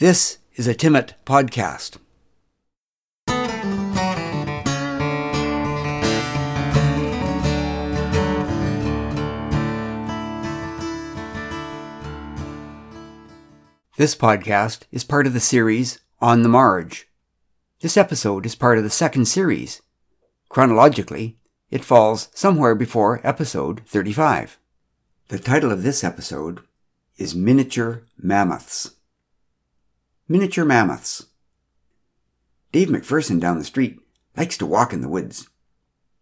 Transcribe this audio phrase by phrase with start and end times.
[0.00, 1.98] This is a Timmit podcast.
[13.98, 17.06] This podcast is part of the series On the Marge.
[17.82, 19.82] This episode is part of the second series.
[20.48, 21.36] Chronologically,
[21.70, 24.58] it falls somewhere before episode 35.
[25.28, 26.60] The title of this episode
[27.18, 28.92] is Miniature Mammoths.
[30.30, 31.26] Miniature Mammoths.
[32.70, 33.98] Dave McPherson down the street
[34.36, 35.48] likes to walk in the woods.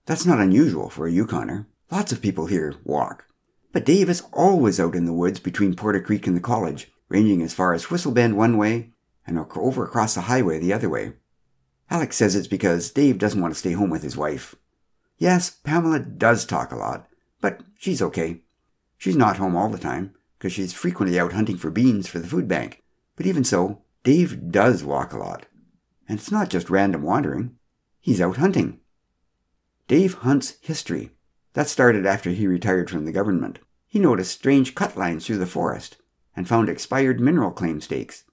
[0.07, 1.67] That's not unusual for a Yukoner.
[1.91, 3.27] Lots of people here walk.
[3.71, 7.43] But Dave is always out in the woods between Porter Creek and the college, ranging
[7.43, 8.95] as far as Whistle Bend one way
[9.27, 11.13] and over across the highway the other way.
[11.91, 14.55] Alex says it's because Dave doesn't want to stay home with his wife.
[15.19, 17.07] Yes, Pamela does talk a lot,
[17.43, 18.41] but she's okay.
[18.97, 22.27] She's not home all the time, because she's frequently out hunting for beans for the
[22.27, 22.83] food bank.
[23.15, 25.47] But even so, Dave does walk a lot.
[26.09, 27.57] And it's not just random wandering,
[28.01, 28.81] he's out hunting.
[29.87, 31.11] Dave hunts history.
[31.53, 33.59] That started after he retired from the government.
[33.87, 35.97] He noticed strange cut lines through the forest
[36.37, 38.25] and found expired mineral claim stakes.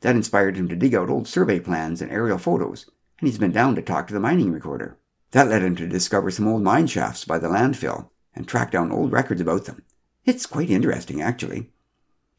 [0.00, 2.86] That inspired him to dig out old survey plans and aerial photos,
[3.18, 4.98] and he's been down to talk to the mining recorder.
[5.32, 8.92] That led him to discover some old mine shafts by the landfill and track down
[8.92, 9.82] old records about them.
[10.24, 11.70] It's quite interesting, actually.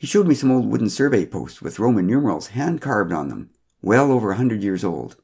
[0.04, 3.52] He showed me some old wooden survey posts with Roman numerals hand carved on them,
[3.82, 5.16] well over a hundred years old,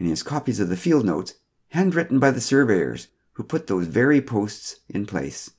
[0.00, 1.34] and he has copies of the field notes,
[1.68, 5.52] handwritten by the surveyors who put those very posts in place.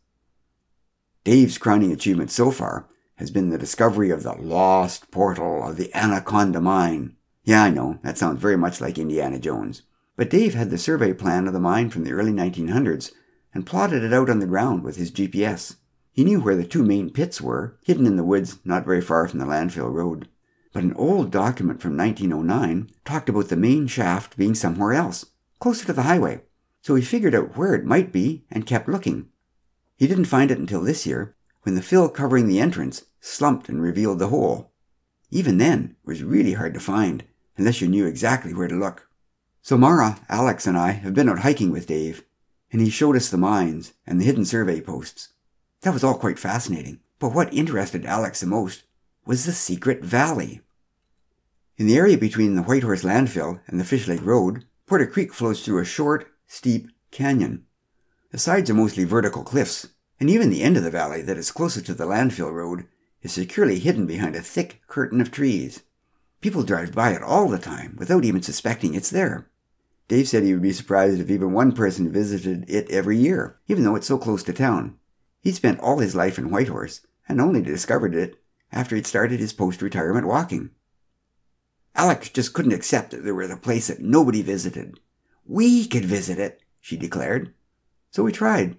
[1.23, 5.89] Dave's crowning achievement so far has been the discovery of the lost portal of the
[5.95, 7.15] Anaconda Mine.
[7.45, 9.83] Yeah, I know, that sounds very much like Indiana Jones.
[10.17, 13.13] But Dave had the survey plan of the mine from the early 1900s
[13.53, 15.77] and plotted it out on the ground with his GPS.
[16.17, 19.27] He knew where the two main pits were, hidden in the woods not very far
[19.27, 20.27] from the landfill road.
[20.73, 25.27] But an old document from 1909 talked about the main shaft being somewhere else,
[25.59, 26.41] closer to the highway.
[26.81, 29.27] So he figured out where it might be and kept looking.
[29.95, 33.79] He didn't find it until this year, when the fill covering the entrance slumped and
[33.79, 34.71] revealed the hole.
[35.29, 37.25] Even then, it was really hard to find,
[37.57, 39.07] unless you knew exactly where to look.
[39.61, 42.23] So Mara, Alex, and I have been out hiking with Dave,
[42.71, 45.29] and he showed us the mines and the hidden survey posts.
[45.87, 48.83] That was all quite fascinating, but what interested Alex the most
[49.25, 50.59] was the secret valley.
[51.77, 55.63] In the area between the Whitehorse landfill and the Fish Lake Road, Porter Creek flows
[55.63, 57.63] through a short, steep canyon.
[58.31, 59.87] The sides are mostly vertical cliffs,
[60.19, 62.83] and even the end of the valley that is closer to the landfill road
[63.21, 65.83] is securely hidden behind a thick curtain of trees.
[66.41, 69.49] People drive by it all the time without even suspecting it's there.
[70.09, 73.85] Dave said he would be surprised if even one person visited it every year, even
[73.85, 74.97] though it's so close to town.
[75.47, 79.53] He'd spent all his life in Whitehorse and only discovered it after he'd started his
[79.53, 80.71] post retirement walking.
[81.95, 84.99] Alex just couldn't accept that there was a place that nobody visited.
[85.45, 87.53] We could visit it, she declared.
[88.11, 88.75] So we tried.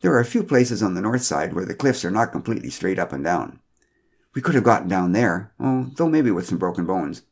[0.00, 2.70] There are a few places on the north side where the cliffs are not completely
[2.70, 3.60] straight up and down.
[4.34, 7.22] We could have gotten down there, though maybe with some broken bones.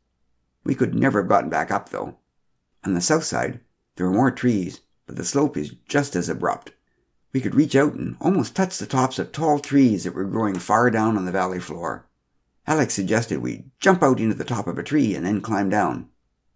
[0.62, 2.18] We could never have gotten back up, though.
[2.84, 3.58] On the south side,
[3.96, 6.74] there are more trees, but the slope is just as abrupt.
[7.32, 10.58] We could reach out and almost touch the tops of tall trees that were growing
[10.58, 12.06] far down on the valley floor.
[12.66, 16.08] Alex suggested we jump out into the top of a tree and then climb down.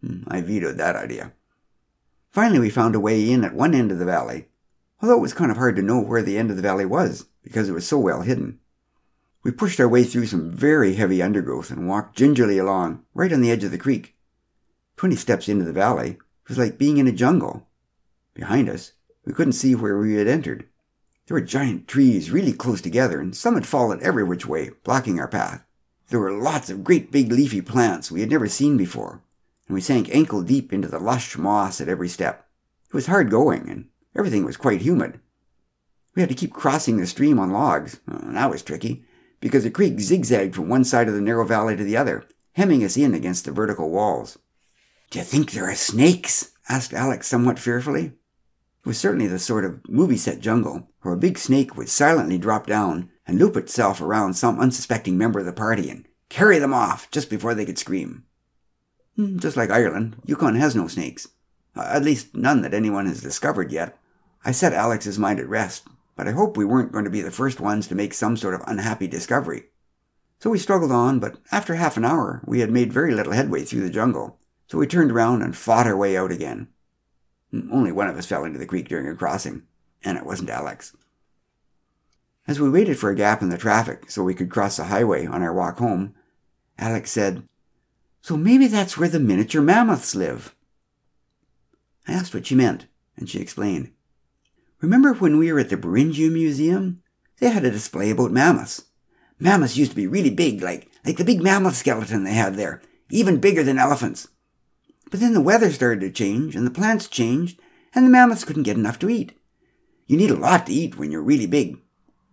[0.02, 1.32] Hmm, I vetoed that idea.
[2.30, 4.48] Finally, we found a way in at one end of the valley,
[5.00, 7.26] although it was kind of hard to know where the end of the valley was
[7.42, 8.58] because it was so well hidden.
[9.42, 13.40] We pushed our way through some very heavy undergrowth and walked gingerly along, right on
[13.40, 14.16] the edge of the creek.
[14.96, 17.66] Twenty steps into the valley, it was like being in a jungle.
[18.34, 18.92] Behind us,
[19.24, 20.68] we couldn't see where we had entered.
[21.26, 25.20] There were giant trees really close together, and some had fallen every which way, blocking
[25.20, 25.64] our path.
[26.08, 29.22] There were lots of great big leafy plants we had never seen before,
[29.66, 32.46] and we sank ankle deep into the lush moss at every step.
[32.88, 35.20] It was hard going, and everything was quite humid.
[36.14, 39.04] We had to keep crossing the stream on logs, and that was tricky
[39.40, 42.84] because the creek zigzagged from one side of the narrow valley to the other, hemming
[42.84, 44.38] us in against the vertical walls.
[45.10, 46.52] Do you think there are snakes?
[46.68, 48.12] asked Alex somewhat fearfully.
[48.84, 52.38] It was certainly the sort of movie set jungle where a big snake would silently
[52.38, 56.74] drop down and loop itself around some unsuspecting member of the party and carry them
[56.74, 58.24] off just before they could scream.
[59.16, 61.28] Hmm, just like Ireland, Yukon has no snakes.
[61.76, 63.98] At least none that anyone has discovered yet.
[64.44, 65.86] I set Alex's mind at rest
[66.16, 68.54] but I hoped we weren't going to be the first ones to make some sort
[68.54, 69.64] of unhappy discovery.
[70.38, 73.64] So we struggled on, but after half an hour, we had made very little headway
[73.64, 76.68] through the jungle, so we turned around and fought our way out again.
[77.52, 79.62] Only one of us fell into the creek during a crossing,
[80.02, 80.96] and it wasn't Alex.
[82.46, 85.26] As we waited for a gap in the traffic so we could cross the highway
[85.26, 86.14] on our walk home,
[86.78, 87.46] Alex said,
[88.20, 90.54] So maybe that's where the miniature mammoths live.
[92.08, 93.92] I asked what she meant, and she explained.
[94.80, 97.02] Remember when we were at the Beringia Museum?
[97.38, 98.86] They had a display about mammoths.
[99.38, 102.82] Mammoths used to be really big, like, like the big mammoth skeleton they have there,
[103.10, 104.28] even bigger than elephants.
[105.12, 107.60] But then the weather started to change, and the plants changed,
[107.94, 109.38] and the mammoths couldn't get enough to eat.
[110.06, 111.78] You need a lot to eat when you're really big.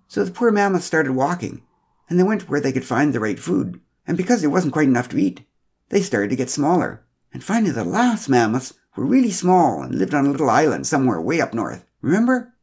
[0.07, 1.61] So the poor mammoths started walking,
[2.09, 3.81] and they went where they could find the right food.
[4.07, 5.45] And because there wasn't quite enough to eat,
[5.89, 7.03] they started to get smaller.
[7.33, 11.19] And finally the last mammoths were really small and lived on a little island somewhere
[11.19, 11.83] way up north.
[12.01, 12.53] Remember?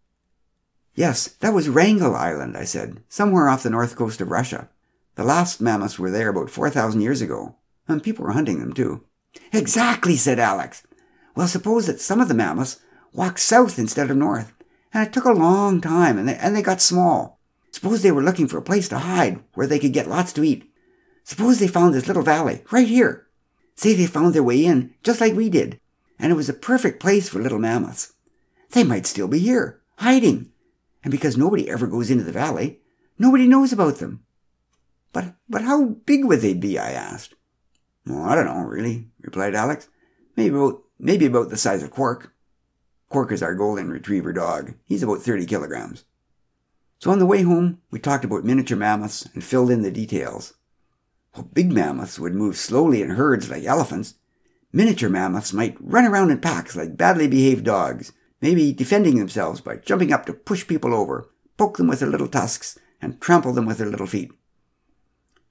[0.94, 4.70] Yes, that was Wrangel Island, I said, somewhere off the north coast of Russia.
[5.16, 9.05] The last mammoths were there about 4,000 years ago, and people were hunting them too.
[9.52, 10.82] Exactly, said Alex.
[11.34, 12.80] Well, suppose that some of the mammoths
[13.12, 14.52] walked south instead of north,
[14.92, 17.40] and it took a long time, and they, and they got small.
[17.70, 20.44] Suppose they were looking for a place to hide where they could get lots to
[20.44, 20.72] eat.
[21.24, 23.26] Suppose they found this little valley, right here.
[23.74, 25.78] Say they found their way in, just like we did,
[26.18, 28.14] and it was a perfect place for little mammoths.
[28.70, 30.50] They might still be here, hiding.
[31.04, 32.80] And because nobody ever goes into the valley,
[33.18, 34.24] nobody knows about them.
[35.12, 36.78] But, but how big would they be?
[36.78, 37.34] I asked.
[38.08, 39.88] I don't know, really, replied Alex.
[40.36, 42.32] Maybe about, maybe about the size of Quark.
[43.08, 44.74] Quark is our golden retriever dog.
[44.84, 46.04] He's about 30 kilograms.
[46.98, 50.54] So on the way home, we talked about miniature mammoths and filled in the details.
[51.34, 54.14] Well, big mammoths would move slowly in herds like elephants.
[54.72, 59.76] Miniature mammoths might run around in packs like badly behaved dogs, maybe defending themselves by
[59.76, 63.66] jumping up to push people over, poke them with their little tusks, and trample them
[63.66, 64.32] with their little feet.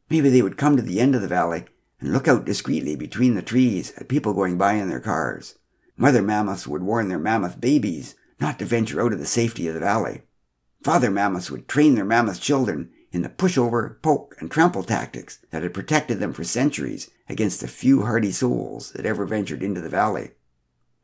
[0.10, 1.66] Maybe they would come to the end of the valley
[2.00, 5.56] and look out discreetly between the trees at people going by in their cars.
[5.98, 9.74] Mother mammoths would warn their mammoth babies not to venture out of the safety of
[9.74, 10.24] the valley.
[10.84, 15.64] Father mammoths would train their mammoth children in the pushover, poke, and trample tactics that
[15.64, 19.90] had protected them for centuries against the few hardy souls that ever ventured into the
[19.90, 20.32] valley.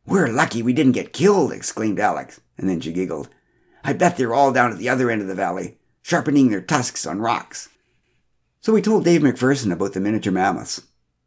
[0.06, 3.30] We're lucky we didn't get killed, exclaimed Alex, and then she giggled.
[3.84, 7.06] I bet they're all down at the other end of the valley, sharpening their tusks
[7.06, 7.70] on rocks.
[8.62, 10.84] So we told Dave McPherson about the miniature mammoths.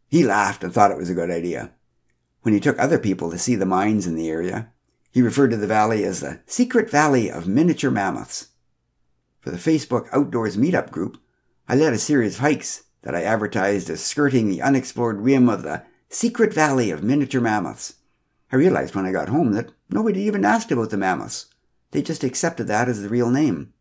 [0.09, 1.73] He laughed and thought it was a good idea.
[2.43, 4.71] When he took other people to see the mines in the area,
[5.11, 8.49] he referred to the valley as the Secret Valley of Miniature Mammoths.
[9.41, 11.19] For the Facebook Outdoors Meetup group,
[11.69, 15.65] I led a series of hikes that I advertised as skirting the unexplored rim of
[15.65, 17.95] the Secret Valley of Miniature Mammoths.
[18.53, 21.47] I realized when I got home that nobody even asked about the mammoths.
[21.91, 23.73] They just accepted that as the real name.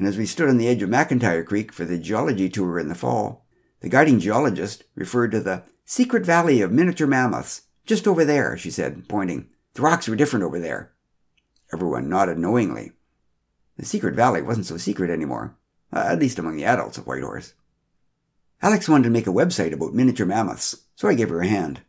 [0.00, 2.88] And as we stood on the edge of McIntyre Creek for the geology tour in
[2.88, 3.44] the fall,
[3.80, 8.70] the guiding geologist referred to the secret valley of miniature mammoths, just over there, she
[8.70, 9.50] said, pointing.
[9.74, 10.92] The rocks were different over there.
[11.70, 12.92] Everyone nodded knowingly.
[13.76, 15.58] The secret valley wasn't so secret anymore,
[15.92, 17.52] uh, at least among the adults of Whitehorse.
[18.62, 21.82] Alex wanted to make a website about miniature mammoths, so I gave her a hand.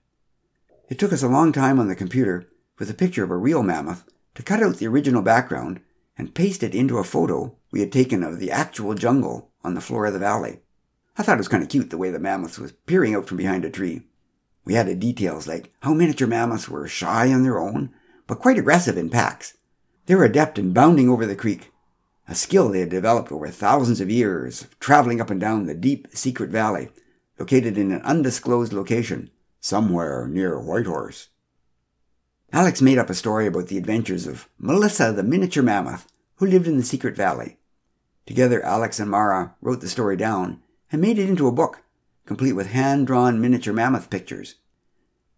[0.90, 3.63] It took us a long time on the computer, with a picture of a real
[3.63, 4.04] mammoth,
[4.36, 5.80] to cut out the original background
[6.22, 9.82] and paste it into a photo we had taken of the actual jungle on the
[9.82, 10.60] floor of the valley.
[11.18, 13.38] I thought it was kind of cute the way the mammoth was peering out from
[13.38, 14.04] behind a tree.
[14.64, 17.90] We added details like how miniature mammoths were shy on their own,
[18.28, 19.58] but quite aggressive in packs.
[20.06, 21.72] They were adept in bounding over the creek,
[22.28, 25.74] a skill they had developed over thousands of years of traveling up and down the
[25.74, 26.90] deep, secret valley,
[27.40, 31.30] located in an undisclosed location somewhere near Whitehorse.
[32.54, 36.06] Alex made up a story about the adventures of Melissa the miniature mammoth
[36.41, 37.60] who lived in the secret valley.
[38.25, 40.60] Together, Alex and Mara wrote the story down
[40.91, 41.83] and made it into a book,
[42.25, 44.55] complete with hand drawn miniature mammoth pictures.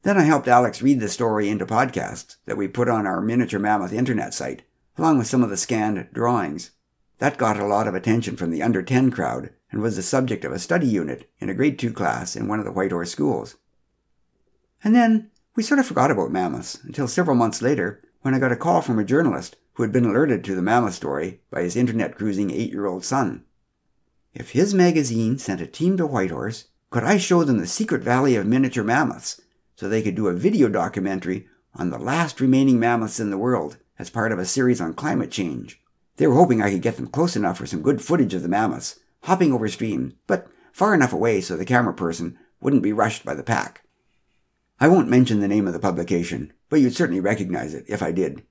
[0.04, 3.60] Then I helped Alex read the story into podcasts that we put on our miniature
[3.60, 4.62] mammoth internet site,
[4.98, 6.72] along with some of the scanned drawings.
[7.18, 10.46] That got a lot of attention from the under 10 crowd and was the subject
[10.46, 13.58] of a study unit in a grade 2 class in one of the Whitehorse schools.
[14.86, 18.54] And then we sort of forgot about mammoths until several months later when I got
[18.54, 21.76] a call from a journalist who had been alerted to the mammoth story by his
[21.76, 23.44] internet cruising eight year old son.
[24.34, 28.36] If his magazine sent a team to Whitehorse, could I show them the secret valley
[28.36, 29.42] of miniature mammoths
[29.76, 33.78] so they could do a video documentary on the last remaining mammoths in the world
[33.98, 35.82] as part of a series on climate change?
[36.18, 38.48] They were hoping I could get them close enough for some good footage of the
[38.48, 43.26] mammoths, hopping over stream, but far enough away so the camera person wouldn't be rushed
[43.26, 43.84] by the pack.
[44.80, 48.12] I won't mention the name of the publication, but you'd certainly recognize it if I
[48.12, 48.44] did.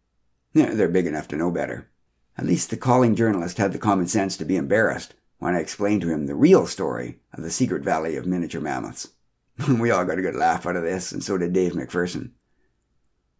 [0.52, 1.88] They're big enough to know better.
[2.36, 6.02] At least the calling journalist had the common sense to be embarrassed when I explained
[6.02, 9.08] to him the real story of the secret valley of miniature mammoths.
[9.68, 12.30] we all got a good laugh out of this, and so did Dave McPherson.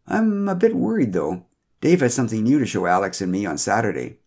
[0.07, 1.47] I'm a bit worried, though.
[1.81, 4.19] Dave has something new to show Alex and me on Saturday.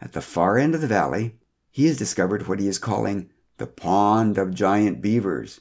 [0.00, 1.36] At the far end of the valley,
[1.70, 5.60] he has discovered what he is calling The Pond of Giant Beavers.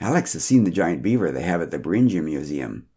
[0.00, 2.88] Alex has seen the giant beaver they have at the Beringia Museum.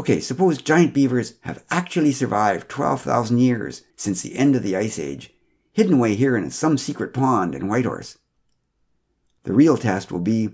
[0.00, 4.98] Okay, suppose giant beavers have actually survived 12,000 years since the end of the Ice
[4.98, 5.34] Age,
[5.74, 8.16] hidden away here in some secret pond in Whitehorse.
[9.42, 10.52] The real test will be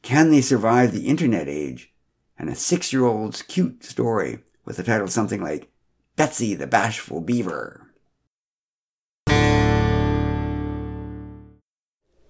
[0.00, 1.92] can they survive the internet age
[2.38, 5.70] and a six year old's cute story with the title something like
[6.16, 7.86] Betsy the Bashful Beaver?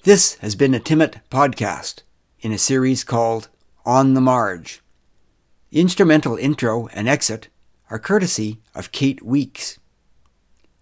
[0.02, 2.02] This has been a Timmit podcast
[2.40, 3.48] in a series called
[3.86, 4.82] On the Marge.
[5.72, 7.46] Instrumental intro and exit
[7.90, 9.78] are courtesy of Kate Weeks.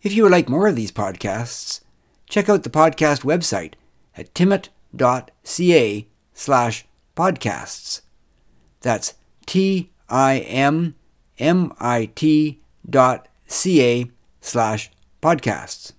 [0.00, 1.80] If you would like more of these podcasts,
[2.26, 3.74] check out the podcast website
[4.16, 8.00] at timmit.ca slash podcasts.
[8.80, 9.12] That's
[9.44, 10.94] T I M
[11.38, 14.90] M I T dot C A slash
[15.20, 15.92] podcasts.